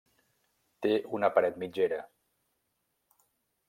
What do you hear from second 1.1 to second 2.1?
una paret mitgera.